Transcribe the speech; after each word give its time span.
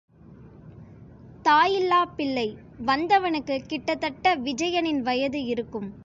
தாயில்லாப் 1.41 2.15
பிள்ளை 2.15 2.57
வந்தவனுக்கு 2.85 3.61
கிட்டத்தட்ட 3.67 4.35
விஜயனின் 4.35 5.01
வயது 5.01 5.45
இருக்கும். 5.45 5.93